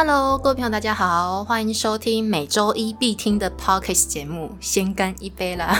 [0.00, 5.76] Hello，各位朋友，大家好，欢迎收听每周一必听的 Podcast 节目，先干一杯啦！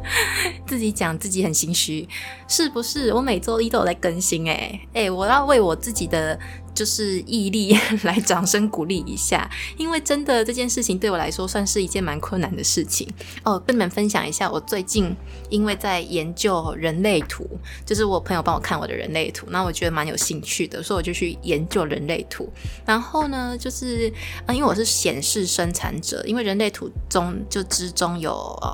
[0.68, 2.06] 自己讲自己很心虚，
[2.46, 3.10] 是不是？
[3.14, 6.38] 我每周一都有在更新，诶诶，我要为我自己的。
[6.74, 13.08] 就是毅力 来掌声鼓励一下，因为真的这件事情对我来说算是一件蛮困难的事情
[13.44, 13.58] 哦。
[13.64, 15.14] 跟你们分享一下，我最近
[15.48, 17.48] 因为在研究人类图，
[17.86, 22.52] 就是我朋友帮我看我的人类图，那我觉得蛮有兴趣的，所以我就去研究人类图。
[22.84, 24.12] 然后呢，就是
[24.44, 28.70] 啊，因为我是显示生产者，因为人类图中就之中有呃，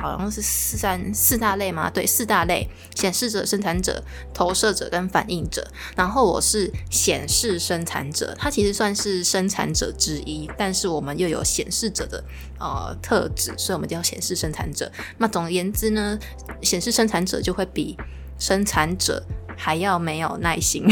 [0.00, 5.70] 好像是四三四大类嘛，对，四大类：显示者、生产者、投射者跟反应者。
[5.94, 7.41] 然后我是显示。
[7.42, 12.22] 是生产者，他其实算是生产者之一，但是我们又有显示者的
[12.60, 14.90] 呃特质，所以我们叫显示生产者。
[15.18, 16.16] 那总而言之呢，
[16.62, 17.96] 显示生产者就会比
[18.38, 19.20] 生产者
[19.56, 20.86] 还要没有耐心，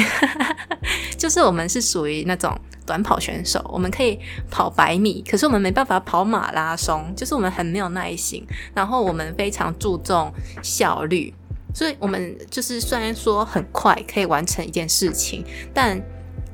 [1.17, 2.53] 就是我们是属于那种
[2.85, 4.19] 短跑选手，我们可以
[4.51, 10.33] 跑百米，可是我们没办法跑马拉松，就是我们很没有耐心，然后我们非常注重
[10.65, 11.33] 效率，
[11.73, 16.01] 所以我们就是虽然说很快可以完成一件事情，但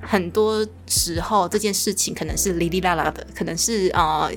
[0.06, 4.30] 很多时候这件事情可能是哩哩啦啦的，可能是呃，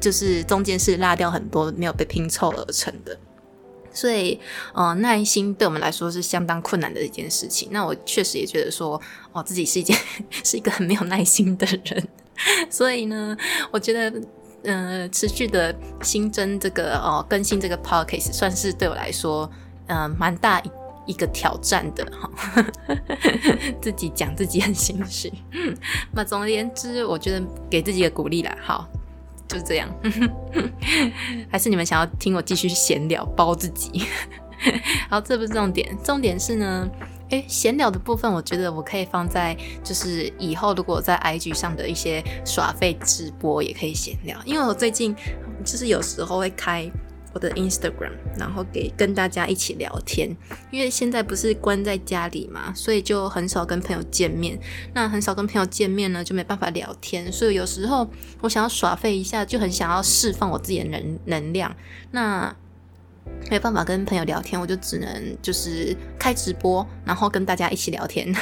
[0.00, 3.16] 就是中间是落掉很多没有被拼凑而成的，
[3.92, 4.40] 所以
[4.72, 7.68] 呃，耐心对我们来说是相当困难的一件事情。
[7.70, 9.00] 那我确实也觉得说，
[9.32, 9.96] 哦，自己是一件
[10.42, 12.08] 是一个很没有耐心的人，
[12.70, 13.36] 所以呢，
[13.70, 14.20] 我觉得
[14.64, 19.50] 嗯，持续的新增这个哦，更新这个 podcast 算是对我来说
[19.88, 20.70] 嗯，蛮大一。
[21.06, 22.30] 一个挑战的哈，
[23.80, 25.32] 自己讲自己很心虚。
[26.12, 28.56] 那总而言之，我觉得给自己一个鼓励啦。
[28.62, 28.88] 好，
[29.48, 29.88] 就这样。
[31.50, 34.02] 还是你们想要听我继续闲聊包自己？
[35.10, 36.88] 好，这不是重点，重点是呢，
[37.30, 45.14] 诶，闲聊的部分，我觉得我可以放在就是以后如果在 IG 上的一些耍废直播也可以闲聊，因为我最近
[45.64, 46.90] 就是有时候会开。
[47.34, 50.34] 我的 Instagram，然后给跟大家一起聊天，
[50.70, 54.58] 因为现在不是关在家里嘛，所以就很少跟朋友见面。
[54.94, 57.30] 那很少跟朋友见面呢，就没办法聊天。
[57.32, 58.08] 所以有时候
[58.40, 61.74] 我想要耍废一下，就很想要释放我自己的能能量。
[62.12, 62.54] 那
[63.50, 68.32] 没办法跟朋友聊天，我就只能就是开直播，然后跟大家一起聊天，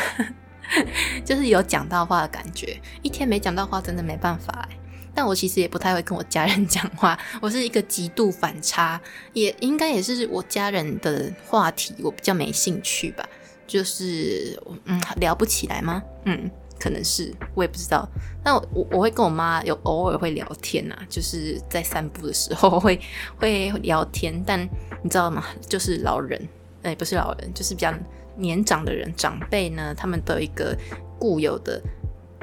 [1.25, 2.79] 就是有讲到话的感觉。
[3.01, 4.69] 一天没讲到话，真的没办法
[5.15, 9.01] 但我其实也不太会跟我家人 讲话，我是一个极度反差，
[9.33, 13.29] 也应该也是我家人的话题我比较没兴趣吧，
[13.67, 16.03] 就是嗯聊不起来吗？
[16.25, 18.09] 嗯，可能是我也不知道。
[18.43, 22.99] 但我我会跟我妈有偶尔会聊天呐，就是在散步的时候会
[23.39, 24.61] 会聊天，但
[25.03, 25.45] 你知道吗？
[25.69, 26.41] 就是老人，
[26.83, 27.93] 哎，不是老人，就是比较
[28.37, 30.77] 年长的人长辈呢，他们都有一个
[31.19, 31.81] 固有的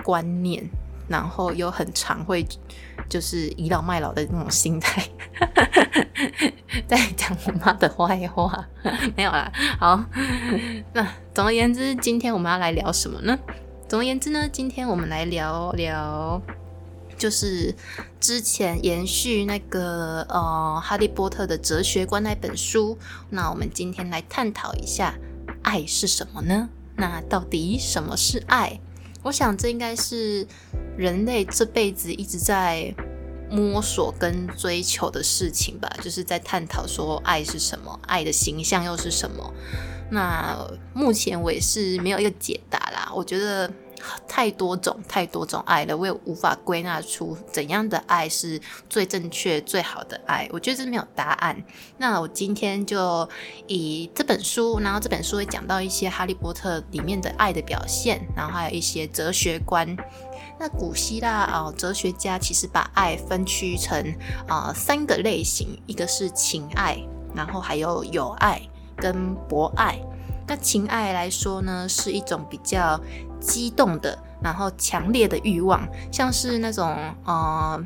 [0.03, 0.63] 观念。
[1.09, 2.47] 然后又很常会
[3.09, 5.03] 就是倚老卖老的那种心态，
[6.87, 8.67] 在讲我妈的坏话，
[9.15, 9.51] 没有啦。
[9.79, 10.03] 好，
[10.93, 13.37] 那总而言之，今天我们要来聊什么呢？
[13.87, 16.39] 总而言之呢，今天我们来聊聊，
[17.17, 17.73] 就是
[18.19, 22.97] 之前延续那个呃《哈利波特》的哲学观那本书。
[23.31, 25.15] 那我们今天来探讨一下，
[25.63, 26.69] 爱是什么呢？
[26.95, 28.79] 那到底什么是爱？
[29.23, 30.45] 我想这应该是
[30.97, 32.93] 人类这辈子一直在
[33.49, 39.53] 摸索跟追求的事情吧，就是在探讨说爱是什么，爱的形象又是什么。
[40.11, 40.57] 那
[40.93, 43.71] 目前我也是没有一个解答啦，我觉得。
[44.27, 50.47] 太多种太多种爱了，我也无法归纳出怎样的爱是最正确、最好的爱。
[50.51, 51.61] 我觉得这没有答案。
[51.97, 53.27] 那我今天就
[53.67, 59.95] 以这本书，然后这本书会讲到一些《哈利波特》里面的爱的表现，然后还有一些哲学观。
[60.59, 64.13] 那古希腊啊，哲学家其实把爱分区成
[64.47, 66.97] 啊三个类型，一个是情爱，
[67.33, 68.61] 然后还有友爱
[68.97, 69.99] 跟博爱。
[70.49, 72.99] 那情爱来说呢，是一种比较
[73.39, 77.79] 激动的，然后强烈的欲望，像是那种呃，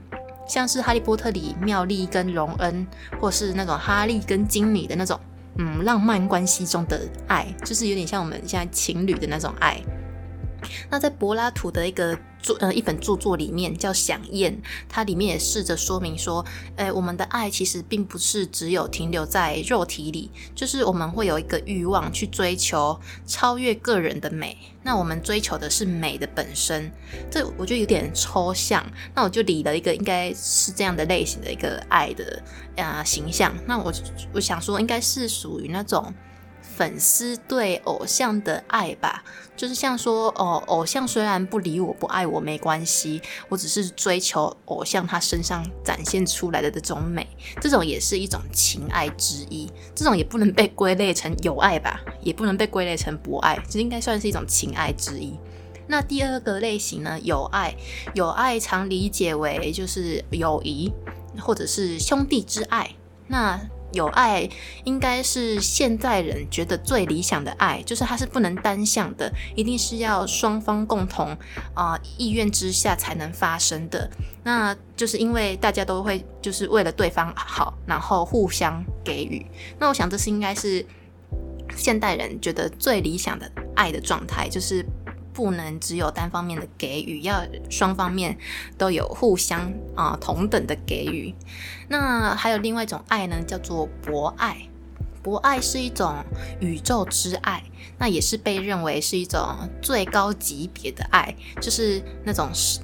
[0.48, 2.88] 像是哈利波特里妙丽跟荣恩，
[3.20, 5.20] 或是那种哈利跟金妮的那种，
[5.58, 9.78] 嗯，浪漫关系中的爱，就是有点像我们现在情侣的那种爱。
[10.90, 14.54] 那在柏拉图的一个著呃一本著作里面叫《想宴》，
[14.90, 16.46] 它里面也试着说明说，
[16.76, 24.58] 诶，我们的爱其实并不是只有停留在肉体里，就是我们会有一个欲望去追求超越个人的美。
[24.84, 26.92] 那我们追求的是美的本身，
[27.32, 28.86] 这我觉得有点抽象。
[29.16, 32.44] 那我就理了一个应该是这样的类型的一个爱的
[32.76, 33.56] 啊形象。
[33.66, 33.94] 那我
[34.34, 36.14] 我想说，应该是属于那种。
[36.76, 39.24] 粉丝对偶像的爱吧，
[39.56, 47.28] 就是像说哦，偶像虽然不理我、不爱我没关系，我只是追求偶像他身上展现出来的这种美，
[47.62, 49.72] 这种也是一种情爱之一。
[49.94, 55.38] 这种也不能被归类成友爱吧，也不能被归类成博爱，这应该算是一种情爱之一。
[55.86, 57.76] 那第二个类型呢，友爱，
[58.16, 60.92] 友爱常理解为就是友谊
[61.40, 62.90] 或者是兄弟之爱。
[63.28, 63.60] 那
[63.94, 64.50] 有爱
[64.84, 71.38] 应该是现代人觉得最理想的爱，就是它是不能单向的，一定是要双方共同
[71.74, 74.10] 啊意愿之下才能发生的。
[74.44, 79.46] 那就是因为大家都会就是为了对方好，然后互相给予。
[79.80, 80.86] 那我想这是应该是
[81.76, 84.86] 现代人觉得最理想的爱的状态，就是。
[85.34, 88.38] 不能只有单方面的给予，要双方面
[88.78, 91.34] 都有互相啊同等的给予。
[91.90, 94.56] 那还有另外一种爱呢，叫做博爱。
[95.22, 96.14] 博爱是一种
[96.60, 97.64] 宇宙之爱，
[97.98, 99.42] 那也是被认为是一种
[99.82, 102.80] 最高级别的爱，就是那种是。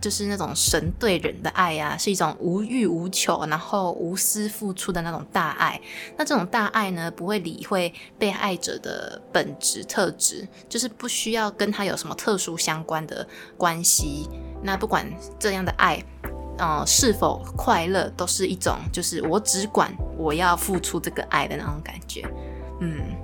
[0.00, 5.80] 就是那种神对人的爱呀，是一种无欲无求，然后无私付出的那种大爱。
[6.16, 13.26] 那这种大爱呢，不会理会被爱者的本质特质，就是不需要跟他有什么特殊相关的
[13.56, 14.28] 关系。
[14.62, 15.06] 那不管
[15.38, 16.02] 这样的爱，
[16.58, 22.26] 呃，是否快乐，都是一种就是我只管我要付出这个爱的那种感觉。
[22.80, 23.19] 嗯。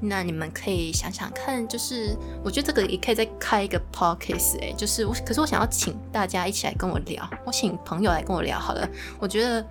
[0.00, 8.88] 那你们可以想想看，就是我觉得这个也可以再开一个 podcast 哎，就是我，可是我想要请大家一起来跟我聊，我请朋友来跟我聊好了。
[9.18, 9.64] 我觉得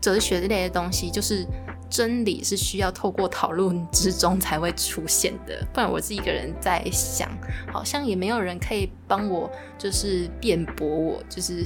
[0.00, 1.46] 哲学类的东西，就是
[1.90, 7.28] 真理是需要透过讨论之中才会出现的，不然我是一个人在想，
[7.72, 11.64] 好像也没有人可以帮我，就是辩驳我，就是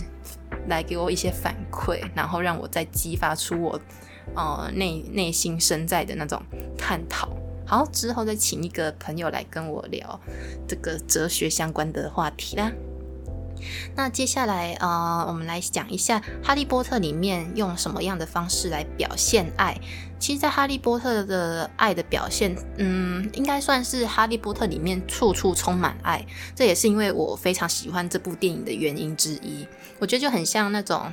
[0.67, 3.81] 来给我一些反馈，然后让我再激发出我
[4.35, 6.43] 呃内内心深在的那种
[6.77, 7.29] 探讨。
[7.69, 10.19] 好，之后再请一个朋友来跟我聊
[10.67, 12.73] 这个哲学相关的话题啦。
[13.95, 19.79] 那接下来，呃，我们来讲一下《哈利波特》里面用什么样的方式来表现爱。
[20.19, 26.25] 其实，在《哈利波特》的爱的表现，嗯，应该算是《哈利波特》里面处处充满爱。
[26.55, 29.67] 这也是因为我非常喜欢这部电影的原因之一。
[29.99, 31.13] 我觉得就很像那种。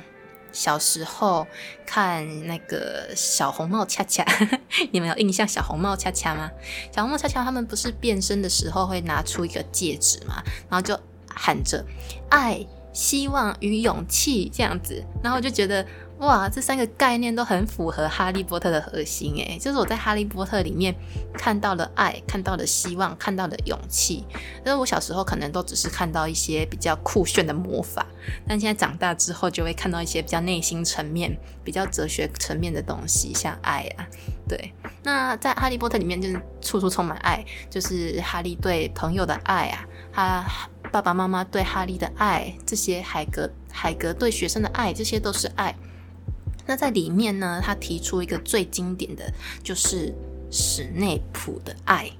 [0.56, 1.46] 小时候
[1.84, 4.24] 看那个小红帽恰恰，
[4.90, 6.50] 你们有印象小红帽恰恰吗？
[6.90, 10.98] 小红帽恰恰他们不是变身的时候会拿出一个戒指嘛，然后就
[11.28, 11.84] 喊着
[12.30, 15.86] 爱、希望与勇气这样子，然后就觉得。
[16.18, 20.94] 哇，这三个概念都很符合哈利波特的核心诶，就是我在哈利波特里面
[21.34, 24.24] 看到了爱，看到了希望，看到了勇气。
[24.64, 28.06] 因为我小时候可能都只是看到一些比较酷炫的魔法，
[28.48, 34.06] 但现在长大之后就会看到一些比较内心层面、比较哲学层面的东西，像爱啊。
[34.48, 34.72] 对，
[35.02, 40.46] 那在哈利波特里面就是处处充满爱，就是哈利对朋友的爱啊，他
[40.90, 45.74] 爸爸妈妈对哈利的爱，这些海格海格对学生的爱，这些都是爱。
[46.66, 50.12] 那在里面呢，他提出一个最经典的就是
[50.50, 52.10] 史内普的爱，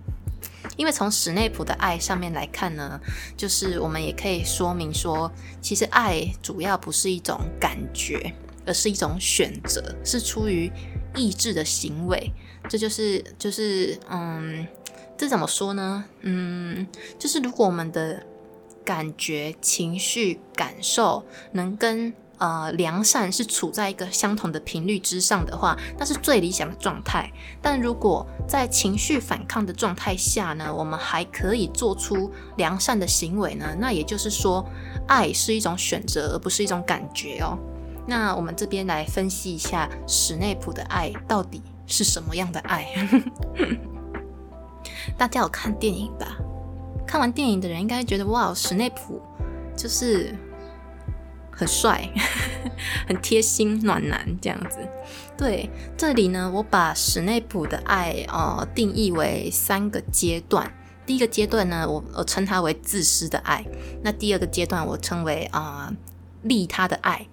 [0.76, 3.00] 因为从史内普的爱上面来看呢，
[3.36, 5.30] 就是我们也可以说明说，
[5.60, 8.32] 其实爱主要不是一种感觉，
[8.64, 10.70] 而是一种选择，是出于
[11.14, 12.32] 意志的行为。
[12.68, 14.66] 这就是就是嗯，
[15.16, 16.04] 这怎么说呢？
[16.22, 16.86] 嗯，
[17.18, 18.24] 就是如果我们的
[18.84, 27.32] 感觉、情绪、感受能跟呃，良善是处在一个相同的频率之上的话，那是最理想的状态。
[27.62, 33.74] 但如果在情绪反抗的状态下呢，我们还可以做出良善的行为呢？
[33.78, 34.62] 那也就是说，
[35.08, 37.58] 爱是一种选择，而不是一种感觉哦。
[38.06, 42.86] 那我们这边来分析一下史内普的爱到底是什么样的爱？
[45.16, 46.36] 大家有看电影吧？
[47.06, 49.22] 看完电影的人应该觉得哇，史内普
[49.74, 50.34] 就是。
[51.56, 52.08] 很帅，
[53.08, 54.78] 很贴心，暖男这样子。
[55.36, 60.70] 对，这里呢，我把史内普的爱呃定义为三个阶段。
[61.06, 63.64] 第一个阶段呢，我我称它为自私的爱。
[64.02, 65.92] 那第二个阶段，我称为啊
[66.42, 67.26] 利他的爱。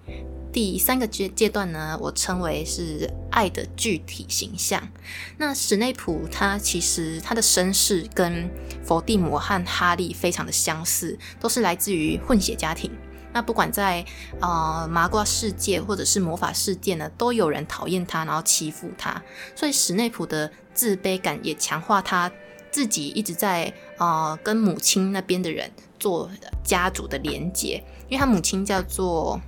[0.52, 4.88] 第三个阶阶段呢，我称为是爱的具体形象。
[5.36, 8.48] 那史内普他其实他的身世跟
[8.84, 12.90] 伏地魔和哈利非常的相似，都是来自于混血家庭。
[13.34, 14.02] 那不管在
[14.40, 19.20] 呃麻瓜世界或者是魔法世界呢，都有人讨厌他，然后欺负他，
[19.54, 22.30] 所以史内普的自卑感也强化他
[22.70, 26.30] 自己一直在呃跟母亲那边的人做
[26.62, 29.40] 家族的连结，因为他母亲叫做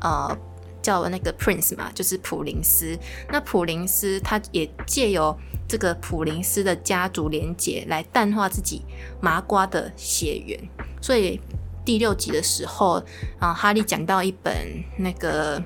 [0.00, 0.36] 呃
[0.82, 2.98] 叫那个 Prince 嘛，就是普林斯。
[3.30, 5.36] 那普林斯他也借由
[5.68, 8.82] 这个普林斯的家族连结来淡化自己
[9.20, 10.58] 麻瓜的血缘。
[11.00, 11.40] 所以
[11.86, 13.00] 第六集的时候
[13.38, 14.52] 啊，哈利讲到一本
[14.98, 15.62] 那个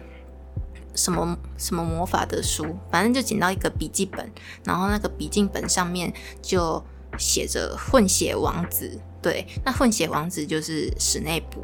[0.94, 4.30] 什么什么魔法的书，反正就捡到一个笔记本，
[4.62, 6.12] 然后那个笔记本上面
[6.42, 6.84] 就
[7.18, 9.00] 写着混血王子。
[9.22, 11.62] 对，那混血王子就是史内普。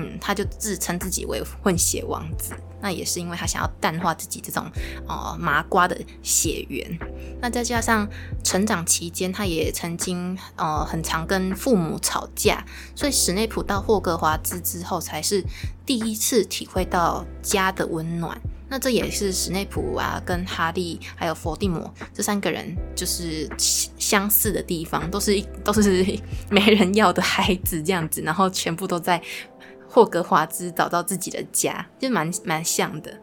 [0.00, 4.64] 嗯，他就自称自己为混血王子，那也是因为他想要淡化自己这种
[5.08, 6.98] 呃麻瓜的血缘。
[7.40, 8.08] 那再加上
[8.44, 12.64] 成长期间，他也曾经呃很常跟父母吵架，
[12.94, 15.44] 所以史内普到霍格华兹之后，才是
[15.84, 18.40] 第一次体会到家的温暖。
[18.70, 26.04] 那这也是史内普啊，跟哈利还有伏地魔这三个人就是相似的地方，都是都是
[26.50, 29.20] 没人要的孩子这样子，然后全部都在。
[29.88, 33.18] 霍格华兹找到自己的家，就蛮蛮像的。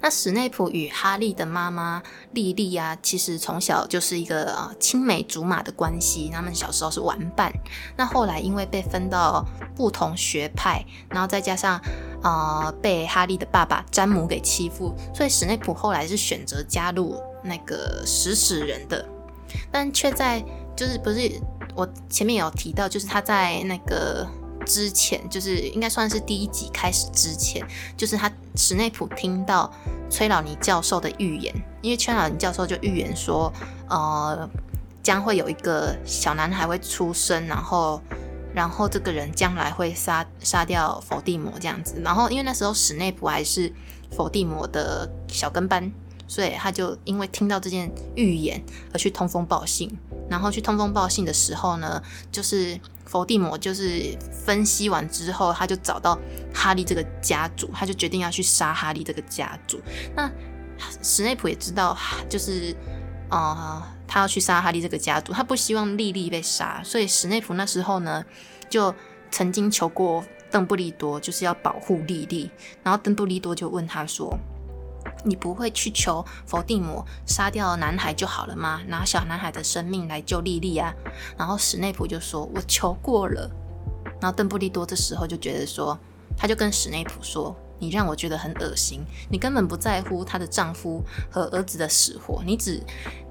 [0.00, 2.02] 那史内普与哈利的妈妈
[2.32, 7.52] 莉莉啊，其实从小就是一个呃青梅竹马的关系，他们小时候是玩伴。
[7.96, 9.44] 那后来因为被分到
[9.76, 11.80] 不同学派，然后再加上
[12.22, 19.08] 呃被哈利的爸爸詹姆给欺负，所以史内普后来是选择加入那个食死人的，
[19.70, 20.44] 但却在
[20.76, 21.40] 就是不是
[21.76, 24.28] 我前面有提到，就是他在那个。
[24.68, 29.72] 之前就是应该算是第一集开始之前，就是他史内普听到
[30.10, 33.50] 崔老尼教授的预言，因为崔老尼教授就预言说，
[33.88, 34.48] 呃，
[35.02, 38.00] 将会有一个小男孩会出生，然后，
[38.54, 43.72] 然后这个人将来会杀杀掉伏地魔这样子，然后因为那时候史内普还是
[44.12, 45.90] 伏地魔的小跟班，
[46.26, 49.98] 所以他就因为听到这件预言而去通风报信，
[50.28, 52.78] 然后去通风报信的时候呢，就是。
[53.08, 56.18] 伏地魔就是分析完之后，他就找到
[56.54, 59.80] 哈利这个家族，他就决定要去杀哈利这个家族。
[60.14, 60.30] 那
[61.02, 61.96] 史内普也知道，
[62.28, 62.76] 就是
[63.30, 68.22] 呃，他要去杀哈利这个家族，他不希望莉莉被杀，所以史内普那时候呢，
[68.68, 68.94] 就
[69.30, 72.50] 曾经求过邓布利多，就是要保护莉莉。
[72.82, 74.38] 然后邓布利多就问他说。
[75.24, 78.80] 你不会去求伏地魔杀掉男孩就好了吗？
[78.86, 80.94] 拿小男孩的生命来救莉莉啊！
[81.36, 83.50] 然后史内普就说：“我求过了。”
[84.20, 85.98] 然后邓布利多这时候就觉得说，
[86.36, 92.82] 他就跟史内普说：“你让我觉得很恶心，你根本不在乎她的丈夫和儿子的死活，你只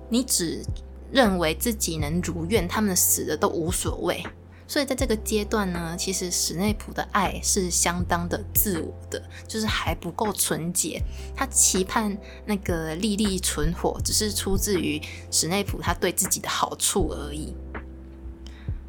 [0.09, 0.63] 你只
[1.11, 4.23] 认为自己能如愿，他们死的都无所谓。”
[4.67, 11.01] 所以在这个阶段呢，其实史内普的爱是相当的自我的，就是还不够纯洁。
[11.35, 17.55] 他期盼那个莉莉存活，只是出自于史内普他对自己的好处而已。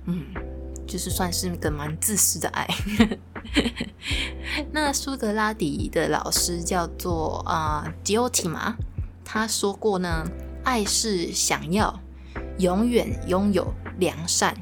[0.06, 0.24] 嗯，
[0.84, 2.66] 就是算是个蛮自私的爱。
[4.72, 8.74] 那苏格拉底的老师叫做啊迪奥提玛，
[9.24, 10.26] 他说过呢，
[10.64, 12.00] 爱是想要
[12.58, 14.60] 永远拥有良善。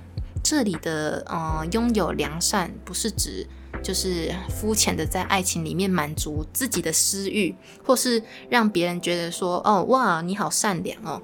[0.49, 3.45] 这里的呃，拥有良善不是指
[3.83, 7.53] 就是肤浅的在爱情里面满足自己的私欲，
[7.85, 11.21] 或是让别人觉得说哦哇你好善良哦，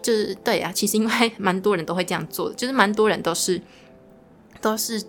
[0.00, 3.60] 就是对啊，其实因为蛮多人都会这样做，就是蛮多人都是
[4.62, 5.04] 都是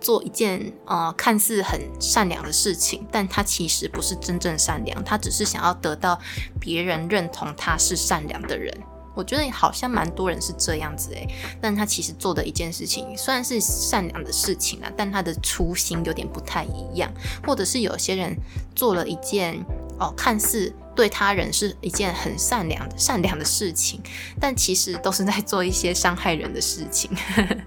[0.00, 6.18] 做一件呃看似很善良的事情，但他其实不是真正善良，他只是想要得到
[6.58, 8.76] 别人认同他是善良的人。
[9.16, 11.26] 我觉得好像蛮多人是这样子诶，
[11.60, 17.10] 但他其实做的一件事情虽然是善良的事情啊，但他的初心有点不太一样，
[17.46, 18.36] 或者是有些人
[18.74, 19.58] 做了一件
[19.98, 24.00] 哦，看似对他人是一件很善良的善良的事情，
[24.38, 27.10] 但其实都是在做一些伤害人的事情。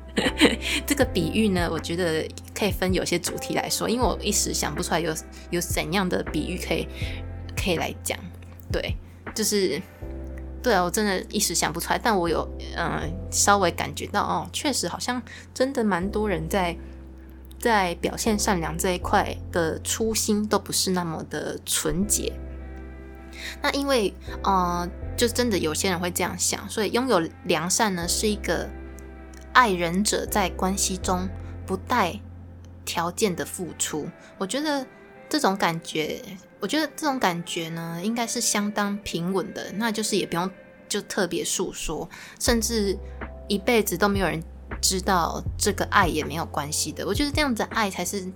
[0.85, 5.15] 这个比喻呢，我觉得可以分有些主题来说，因为我一时想不出来有
[5.49, 6.87] 有怎样的比喻可以
[7.55, 8.17] 可以来讲。
[8.71, 8.95] 对，
[9.33, 9.81] 就是。
[10.61, 15.21] 对啊，我真的一时想不出来，但我有嗯稍微感觉到哦，确实好像
[15.53, 16.75] 真的蛮多人在
[17.59, 22.33] 在表现善良这一块的初心都不是那么的纯洁。
[23.61, 24.13] 那因为
[24.43, 28.69] 呃，就真的有些人会这样想，所以拥有良善呢是一个
[29.53, 31.27] 爱人者在关系中
[31.65, 32.19] 不带
[32.83, 34.09] 条件的付出。
[34.37, 34.85] 我觉得
[35.29, 36.21] 这种感觉。
[36.59, 40.49] 我觉得这种感觉呢，应该是相当平稳的，那就是也不用
[40.87, 42.97] 就特别诉说，甚至
[43.47, 44.43] 一辈子都没有人
[44.81, 47.05] 知道这个爱也没有关系的。
[47.07, 48.29] 我觉得这样子爱才是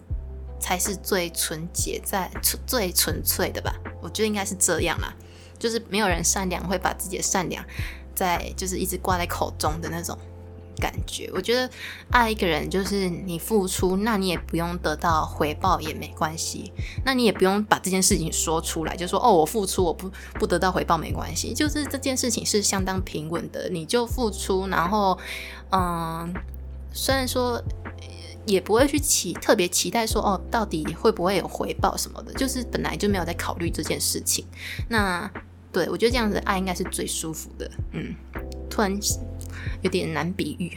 [0.59, 2.31] 才是最纯洁、在
[2.65, 3.75] 最纯粹的吧。
[4.01, 5.13] 我觉得应该是这样啦，
[5.59, 7.63] 就是没有人善良会把自己的善良
[8.15, 10.17] 在就是一直挂在口中的那种
[10.83, 11.31] 感觉。
[11.33, 11.69] 我觉得
[12.11, 16.73] 爱一个人就是你付出，那你也不用得到回报也没关系，
[17.05, 25.17] 那你也不用把这件事情说出来，就说哦，我付出我不不得到回报没关系，就是这件事情是相当平稳的，你就付出，然后
[25.71, 26.33] 嗯，
[26.91, 27.63] 虽然说。
[28.45, 34.45] 也不会去期特别期待说哦，到底会不会有回报什么的，就是本来就没有在考虑这件事情。
[34.89, 35.31] 那
[35.71, 37.71] 对我觉得这样子爱应该是最舒服的。
[37.93, 38.13] 嗯，
[38.69, 38.99] 突然
[39.81, 40.75] 有点难比喻。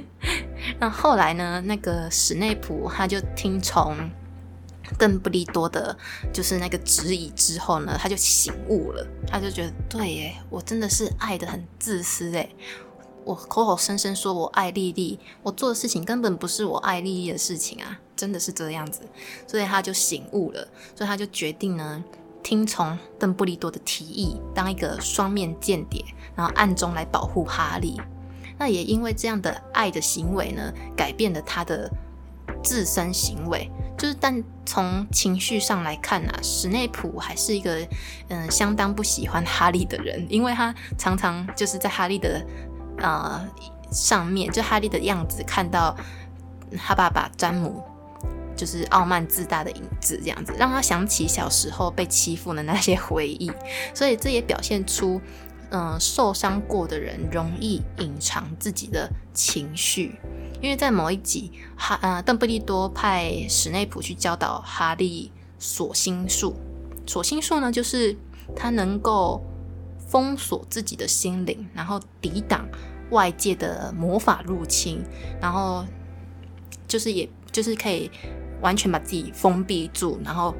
[0.78, 3.96] 那后来呢，那个史内普他就听从
[4.98, 5.96] 邓布利多的，
[6.32, 12.50] 就是那个指引之后呢，他就醒悟了，他就觉得对耶，我真的是爱的很自私诶。
[13.24, 19.00] 我口口声声说我爱丽丽，我做的事情根本不是我爱丽丽的事情啊，真的是这样子，
[19.48, 22.04] 所以他就醒悟了，所以他就决定呢，
[22.44, 26.04] 听从邓布利多的提议，当一个双面间谍，
[26.36, 28.00] 然后暗中来保护哈利。
[28.58, 31.90] 那也因为这样的爱的行为呢，改变了他的
[32.62, 37.84] 自身行为，就是但从情绪上来看啊，史内普还是一个
[38.28, 42.46] 嗯相当不喜欢哈利的人，因为他常常就是在哈利的。
[42.98, 43.46] 呃，
[43.90, 45.94] 上面就哈利的样子，看到
[46.78, 47.84] 他爸爸詹姆
[48.56, 53.52] 就是傲慢自大的影子，这样子让他想起小时候被欺负的那些回忆，
[53.92, 55.20] 所以这也表现出，
[55.70, 60.18] 嗯，受伤过的人容易隐藏自己的情绪，
[60.60, 66.56] 因为在某一集，哈呃，邓布利多派史内普去教导哈利锁心术，
[67.06, 68.16] 锁心术呢，就是
[68.54, 69.42] 他能够。
[70.08, 72.64] 封锁自己的心灵，然后抵挡
[73.10, 75.02] 外界的魔法入侵，
[75.40, 75.84] 然后
[76.86, 78.08] 就是也就是可以
[78.62, 80.54] 完全把自己封闭住，然后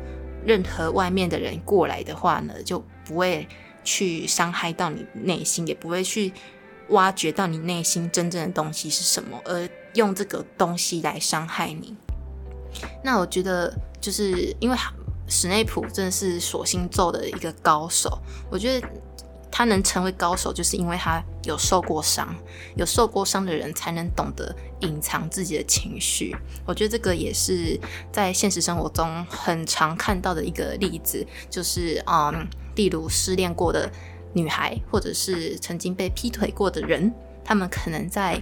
[0.44, 3.46] 任何外面的人过来的话呢，就不会
[3.86, 6.30] 去伤害到你内心，也不会去
[6.90, 11.96] 挖掘到你内心真正的东西是什么，而用这个东西来伤害你。
[13.02, 14.76] 那我觉得就是因为
[15.26, 18.18] 史内普真的是锁心咒的一个高手，
[18.50, 18.86] 我觉得。
[19.48, 22.28] 他能成为高手，就是因为他有受过伤，
[22.76, 26.36] 有受过伤的人才能懂得隐藏自己的情绪。
[26.66, 27.80] 我觉得这个也是
[28.12, 32.46] 在现实生活中很常看到的一个例子，就是嗯，
[32.76, 33.90] 例如失恋过的
[34.32, 37.12] 女孩，或者是曾经被劈腿过的人，
[37.44, 38.40] 他们可能在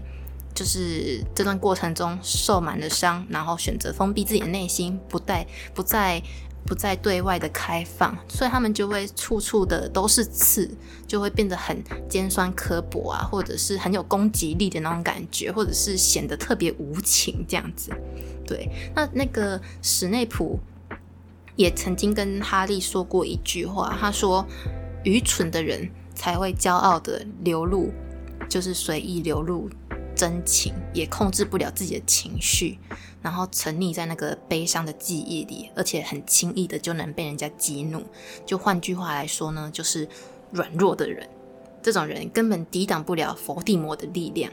[0.55, 6.23] 就是这段过程中受满了伤，然后选择封闭自己的内心，不再不再。
[6.67, 10.67] 不再对外的开放，所以他们就会处处的都是刺，
[11.07, 11.77] 就会变得很
[12.09, 17.93] 尖酸刻薄啊，或者是很有攻击力的那种感觉，或者是显得特别无情这样子。
[18.47, 20.59] 对，那那个史内普
[21.57, 24.47] 也曾经跟哈利说过一句话，他说
[25.05, 27.93] ：“愚蠢的人才会骄傲的流露，
[28.49, 29.69] 就是随意流露。”
[30.17, 32.79] 真情也控制不了自己的情绪，
[33.21, 38.01] 然后沉溺在那个悲伤的记忆里，而且很轻易的就能被人家激怒。
[38.47, 40.09] 就换句话来说呢，就是
[40.53, 41.29] 软弱的人，
[41.83, 44.53] 这种人根本抵挡不了伏地魔的力量。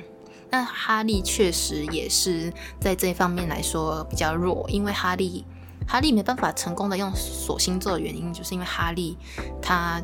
[0.50, 5.46] 那哈利确实也是在这方面来说比较弱，因为哈利
[5.88, 9.17] 哈利没办法成功的用锁星座的原因，就是因为哈利
[9.62, 10.02] 他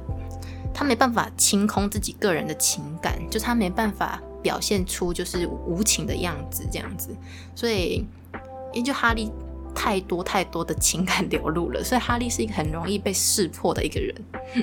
[0.74, 4.22] 他没办法清空自己个人的情感，就他没办法。
[4.40, 7.10] 表现出就是无情的样子，这样子，
[7.54, 8.06] 所以
[8.72, 9.30] 因为就哈利
[9.80, 14.16] 太多太多的情感流露了， 所以哈利是一个很容易被识破的一个人。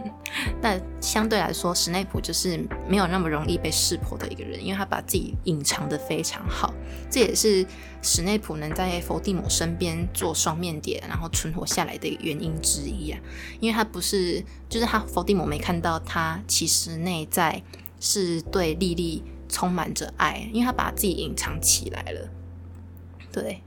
[0.61, 6.74] 但相对来说，史内普就是没有那么容易被识破的一个人，因为他把自己隐藏的非常好。
[7.09, 7.64] 这也是
[8.03, 13.20] 史内普能在伏地魔身边做双面谍，然后存活下来的原因之一啊。
[13.61, 17.62] 因为他不是，就是他伏地魔没看到他其实内在
[18.00, 19.22] 是对莉莉。
[19.46, 22.29] 充满着爱，因为他把自己隐藏起来了。
[23.31, 23.62] 对，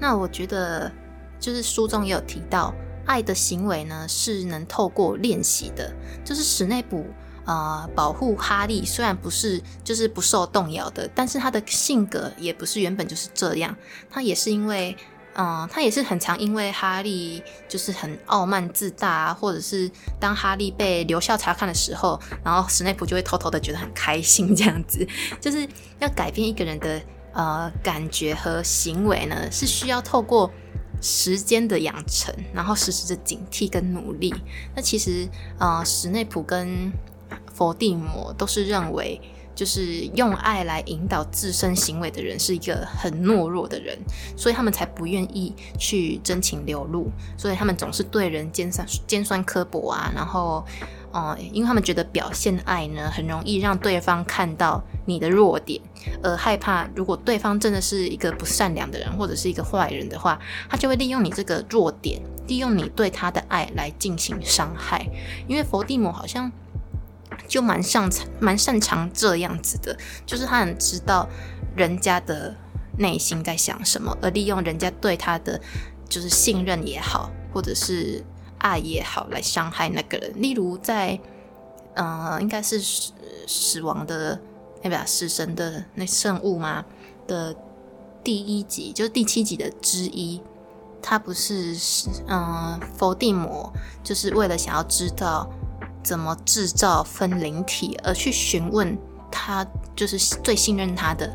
[0.00, 0.90] 那我觉得
[1.38, 5.92] 就是书中也有提到，爱的行为呢是能透过练习的。
[6.24, 7.06] 就是史内普
[7.44, 13.76] 呃保护哈利，虽然不是就是不受动摇的，但是他的性格也不是原本就是这样，
[14.08, 14.96] 他也是因为。
[15.34, 25.06] 嗯，他也是很常因为哈利就是很傲慢自大，或者是当哈利被留校查看的时候，然后史内普就会偷偷的觉得很开心，这样子
[25.40, 25.66] 就是
[26.00, 27.00] 要改变一个人的
[27.32, 30.50] 呃感觉和行为呢，是需要透过
[31.00, 34.34] 时间的养成，然后时时的警惕跟努力。
[34.74, 36.92] 那其实呃，史内普跟
[37.52, 39.20] 伏地魔都是认为。
[39.52, 43.98] 就是用爱来引导自身行为的人是一个很懦弱的人，
[44.34, 50.64] 所以他们才不愿意去真情流露，所以他们总是对人尖酸尖酸刻薄啊，然后
[51.12, 55.80] 哦，因为他们觉得表现爱呢，很容易让对方看到你的弱点，
[56.22, 65.04] 而害怕如果对方真的是一个不善良的人或者是一个坏人的话，他就会利用你这个弱点，利用你对他的爱来进行伤害。
[65.48, 66.50] 因为佛地魔好像
[67.48, 71.28] 就蛮擅长蛮擅长这样子的，就是他很知道
[71.74, 72.54] 人家的
[72.98, 75.60] 内心在想什么，而利用人家对他的
[76.08, 78.24] 就是信任也好，或者是。
[78.60, 80.32] 爱也好，来伤害那个人。
[80.36, 81.18] 例如在，
[81.94, 83.12] 呃，应该是死
[83.46, 84.40] 死亡的，
[84.82, 86.84] 哎不，死神的那圣物吗？
[87.26, 87.54] 的
[88.22, 90.40] 第一集，就是第七集的之一。
[91.02, 91.74] 他不是，
[92.28, 93.72] 嗯，伏地魔，
[94.04, 95.48] 就是为了想要知道
[96.02, 98.98] 怎么制造分灵体，而去询问
[99.30, 101.34] 他，就是最信任他的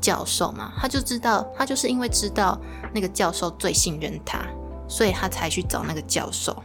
[0.00, 0.72] 教授嘛。
[0.76, 2.56] 他就知道，他就是因为知道
[2.94, 4.38] 那个教授最信任他。
[4.92, 6.62] 所以他才去找那个教授，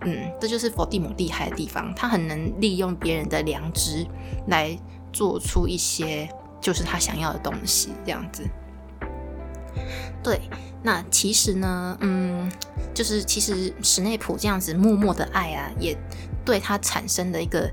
[0.00, 4.06] 嗯，这就是伏地魔厉害的地方，他很能利用别人的良知
[4.48, 4.74] 来
[5.12, 6.26] 做出一些
[6.58, 8.42] 就是他想要的东西，这样子。
[10.22, 10.40] 对，
[10.82, 12.50] 那其实呢，嗯，
[12.94, 15.94] 就是其实史内普这样子默默的爱啊，也
[16.46, 17.70] 对他产生了一个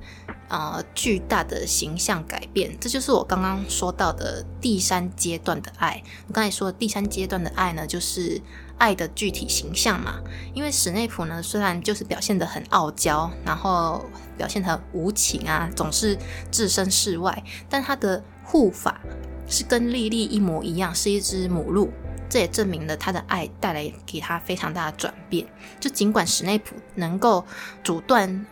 [0.50, 6.04] 呃巨大的形象改变，这就是我刚刚说到的第三阶段的爱。
[6.28, 8.42] 我刚才说的第三阶段的爱呢，就是。
[8.78, 10.20] 爱的具体形象嘛，
[10.54, 14.06] 因为史内普呢，虽然就是表现得很傲娇，然后
[14.38, 16.18] 表现得很无情啊，总是
[16.52, 19.02] 置身事外，但他的护法
[19.48, 21.92] 是跟莉莉一模一样，是一只母鹿，
[22.30, 25.48] 这也证明了他的爱带来给他非常大的转变。
[25.80, 27.46] 就尽管史内普能够
[27.84, 28.46] 阻断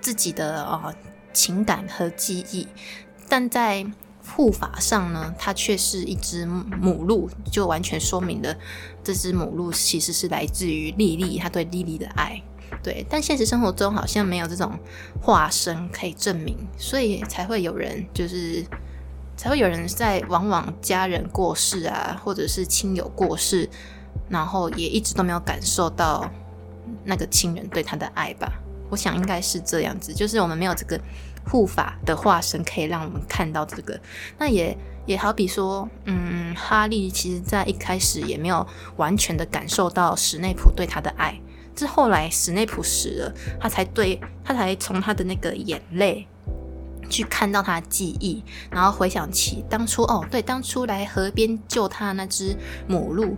[0.00, 0.94] 自己的啊
[1.32, 2.66] 情感和记忆，
[3.28, 3.84] 但在
[4.34, 8.54] 护法上呢，它却是一只母鹿，就完全说明了
[9.02, 12.42] 这只母鹿其实是来自于莉莉，她对莉莉的爱。
[12.82, 14.78] 对，但现实生活中好像没有这种
[15.22, 18.64] 化身可以证明，所以才会有人就是
[19.36, 23.68] 才会有人在往往家人过世啊，或者是亲友过世，
[24.28, 26.30] 然后也一直都没有感受到
[27.04, 28.52] 那个亲人对他的爱吧。
[28.90, 31.00] 我想应该是这样子，就是我们没有这个。
[31.48, 34.00] 护法的化身可以让我们看到这个，
[34.36, 41.40] 那也也好比说，嗯，哈利其实在一开始也没有完全的感受到史内普对他的爱，
[41.76, 46.26] 是后来史内普死了，他才对他才从他的那个眼泪
[47.08, 52.56] 去看到他的记忆，然后回想起当初哦，对，当初来河边救他那只
[52.88, 53.36] 母鹿，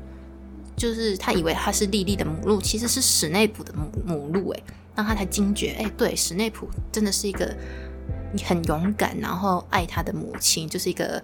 [0.75, 4.63] 就是他以为他是莉莉的母鹿，其实是史内普的母母鹿，诶，
[4.97, 7.55] 让他才惊觉，哎，对，史内普真的是一个。
[8.33, 11.23] 你很勇敢，然后爱他的母亲，就是一个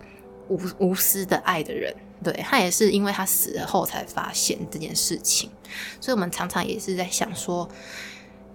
[0.49, 1.95] 无无私的爱的人。
[2.23, 5.51] 对他也是因为他死了后才发现这件事情，
[6.01, 7.69] 所以我们常常也是在想说，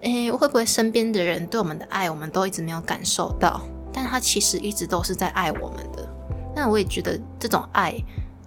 [0.01, 3.61] 诶，会不会身边的人对我们的爱，我们都一直没有感受到？
[3.93, 6.07] 但他其实一直都是在爱我们的。
[6.55, 7.93] 那我也觉得这种爱，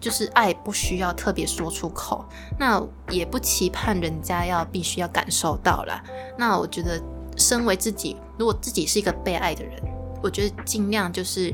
[0.00, 2.24] 就是爱不需要特别说出口，
[2.58, 6.02] 那也不期盼人家要必须要感受到啦。
[6.36, 7.00] 那我觉得，
[7.36, 9.82] 身为自己，如果自己是一个被爱的人。
[10.22, 11.52] 我觉得尽量就是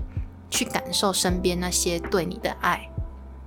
[0.50, 2.86] 去感受身边那些对你的爱，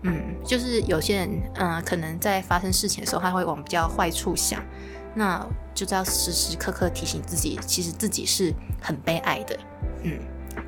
[0.02, 4.60] 嗯，就是有些人，嗯，可能在发生事情的时候，他会往比较坏处想，
[5.14, 9.60] 那就要时时刻刻提醒自己，其实自己是很被爱的，
[10.02, 10.18] 嗯，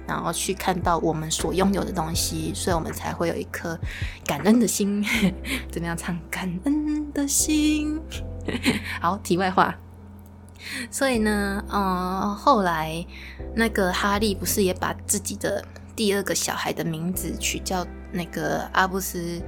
[0.08, 3.76] 然后去看到我们所拥有的东西，所以我们才会有一颗
[4.23, 5.04] 感恩的心。
[5.71, 7.99] 怎么样唱感恩的心？
[9.02, 9.76] 好，题外话。
[10.89, 13.06] 所以呢，嗯，后来
[13.56, 15.63] 那个哈利不是也把自己的
[15.95, 19.41] 第二个小孩的名字取叫那个阿布斯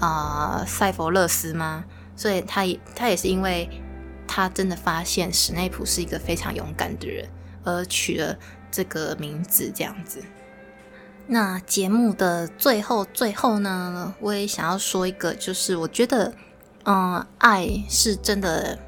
[0.00, 1.84] 啊塞佛勒斯吗？
[2.16, 3.68] 所以他也他也是因为
[4.26, 7.28] 他真的发现史内普是一个非常勇敢的人，
[7.64, 8.36] 而取了
[8.70, 10.22] 这个名字这样子。
[11.26, 16.34] 那节目的最后最后呢，我也想要说一个，就是我觉得，
[16.84, 18.78] 嗯，爱是真的。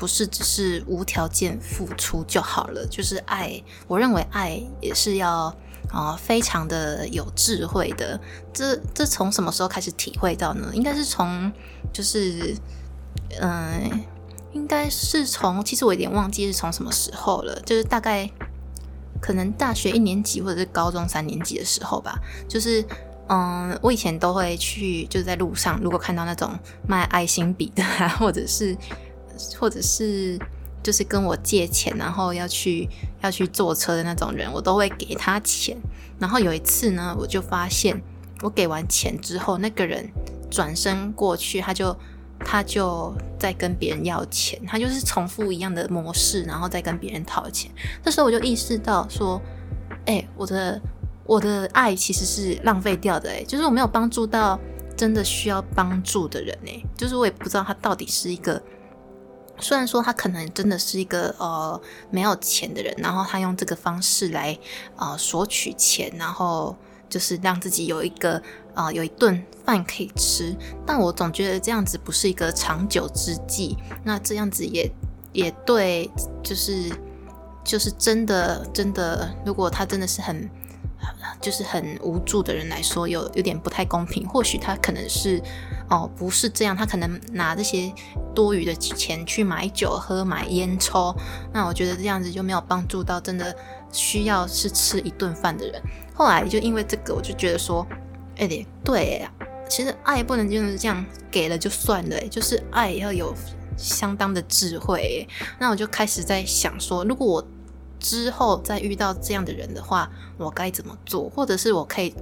[0.00, 3.62] 不是只是无条件付出就好了，就是爱。
[3.86, 5.54] 我认为爱也是要
[5.92, 8.18] 啊，非常的有智慧的。
[8.50, 10.70] 这这从什么时候开始体会到呢？
[10.72, 11.52] 应该是从
[11.92, 12.56] 就是
[13.42, 14.02] 嗯，
[14.54, 18.26] 应该是从其实我有点忘记是从什么时候了，就是大概
[19.20, 22.18] 可能大学一年级或者是高中三年级的时候吧。
[22.48, 22.82] 就是
[23.28, 26.58] 嗯，我以前都会去，就是在路上如果看到那种
[26.88, 28.74] 卖爱心笔的啊，或者是。
[29.58, 30.38] 或者是
[30.82, 32.88] 就是跟我借钱，然后要去
[33.22, 35.76] 要去坐车的那种人，我都会给他钱。
[36.18, 38.00] 然后有一次呢，我就发现
[38.42, 40.10] 我给完钱之后，那个人
[40.50, 41.96] 转身过去，他就
[42.38, 47.70] 他就在跟别人要钱，他就是重复一样的模式，然后再跟别人讨钱。
[48.02, 49.40] 这时候我就意识到说，
[50.06, 50.80] 哎，我的
[51.24, 54.58] 我的爱其实是浪费掉的，哎，就是我没有帮助到
[54.96, 58.60] 真的需要帮助的人，哎，就是我也不知道他到底是一个，
[59.60, 64.58] 虽然说他可能真的是一个呃没有钱的人，然后他用这个方式来
[64.96, 66.76] 呃索取钱，然后。
[67.10, 68.40] 就是让自己有一个
[68.72, 73.76] 啊，有一顿饭可以吃，但我总觉得这样子不是一个长久之计。
[74.04, 74.88] 那这样子也
[75.32, 76.08] 也对，
[76.40, 76.88] 就是
[77.64, 80.48] 就是真的真的，如果他真的是很
[81.40, 84.28] 就是很无助的人来说，有有点不太公平。
[84.28, 85.42] 或许他可能是
[85.88, 87.92] 哦，不是这样，他可能拿这些
[88.34, 91.14] 多余的钱去买酒喝、买烟抽。
[91.52, 93.54] 那我觉得这样子就没有帮助到真的
[93.90, 95.80] 需要是吃一顿饭的人。
[96.14, 97.86] 后来就因为这个，我就觉得说，
[98.36, 99.26] 哎，对，
[99.68, 103.34] 其实爱不能就是这样给了就算了，就是爱要有
[103.76, 105.26] 相当的智慧。
[105.58, 107.48] 那我就开始在想说，如果我
[108.00, 111.30] 之后再遇到这样的人的话，我该怎么做？
[111.30, 112.14] 或者是我可以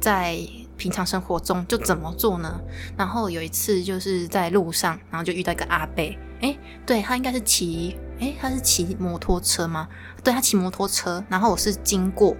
[0.00, 0.38] 在
[0.76, 2.60] 平常生活中就怎么做呢？
[2.96, 9.88] 然后有一次就是在路上，然后就遇到一个阿贝，哎，对他应该是骑，哎，他是骑摩托车吗？
[10.22, 12.36] 对他骑摩托车，然后我是经过。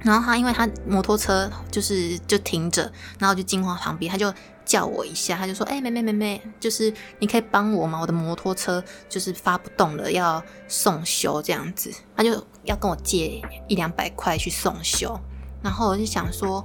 [0.00, 4.32] 然后他因为他摩托车就是就停着，然后就经过旁边，他就
[4.68, 7.98] 叫我一下，他就说：“哎，妹妹妹妹，就是你可以帮我吗？
[7.98, 15.18] 我的摩托车就是发不动了，要送修这样子。”他就要跟我借一两百块去送修。
[15.62, 16.62] 然后我就想说，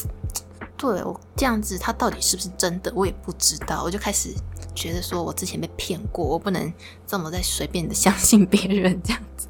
[0.78, 3.82] 对我这样子，他到底是不是真的，我也不知道。
[3.84, 4.34] 我就开始
[4.74, 6.72] 觉得说我之前被骗过，我不能
[7.06, 9.46] 这么再随便的相信别人这样子，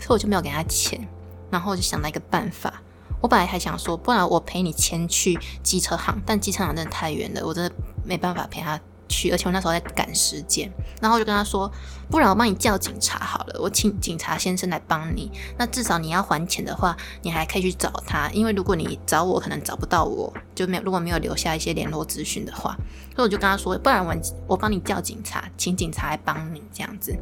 [0.00, 1.08] 所以我就没有给他钱。
[1.50, 2.80] 然后我就想到一个办法，
[3.20, 7.72] 我本来还想说，不然我陪你牵去机车行，但机车行真的太远了，我真的
[8.04, 10.70] 没办法陪他去，而且我那时候在赶时间。
[11.00, 11.70] 然后就跟他说，
[12.10, 15.30] 不然我帮你叫警察好了，我请警察先生来帮你。
[15.58, 22.76] 那至少你要还钱的话，你还可以去找他，因为如果你找我，可能找不到我，就没有如果没有留下一些联络资讯的话，
[23.14, 24.14] 所以我就跟他说，不然我
[24.46, 27.14] 我帮你叫警察，请警察来帮你这样子。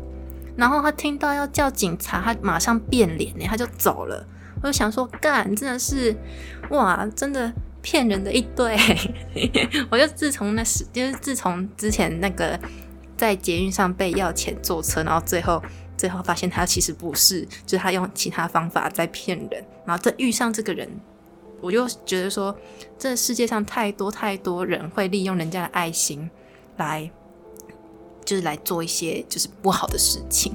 [0.57, 4.27] 然后他听到要叫警察，他马上变脸呢，他就走了。
[4.63, 6.15] 我就想说，干，真的是，
[6.71, 8.77] 哇，真的骗人的一堆。
[9.91, 12.59] 我就自从那时，就是自从之前那个
[13.17, 15.63] 在捷运上被要钱坐车，然后最后
[15.97, 19.65] 最后发现他其实不是，就是他用其他方法在骗人。
[19.85, 20.89] 然后这遇上这个人，
[21.61, 22.57] 我就觉得说，
[22.99, 26.29] 这世界上太多太多人会利用人家的爱心
[26.77, 27.11] 来。
[28.29, 30.55] 就是来做一些就是不好的事情，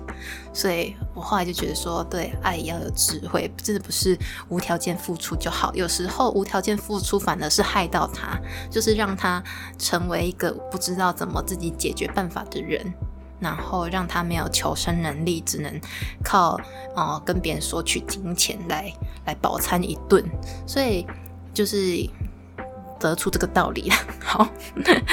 [0.53, 4.15] 所以我后来就觉得说，对爱要有智慧，真的不是
[4.47, 5.73] 无条件付出就好。
[5.73, 9.43] 有时候无条件付出反而是害到他，就是让他
[9.79, 12.93] 成为一个不知道怎么自己解决办法的人，
[13.39, 15.81] 然后让他没有求生能力，只能
[16.23, 16.55] 靠
[16.95, 18.93] 哦跟别人索取金钱来
[19.25, 20.23] 来饱餐一顿。
[20.67, 21.07] 所以
[21.55, 22.07] 就是。
[23.09, 23.95] 得出这个道理了。
[24.23, 24.47] 好，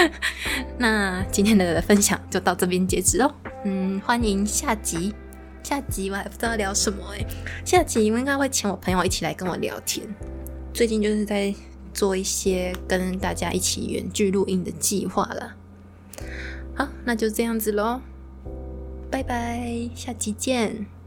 [0.79, 3.35] 那今天的分享就到这边截止哦。
[3.65, 5.15] 嗯，欢迎下集。
[5.63, 7.25] 下集我还不知道聊什么哎。
[7.65, 10.07] 下集我应该会请我朋友一起来跟我聊天。
[10.73, 11.55] 最近就是在
[11.93, 15.55] 做一些跟大家一起远距录音的计划了。
[16.75, 18.01] 好，那就这样子喽。
[19.11, 21.00] 拜拜，下期见。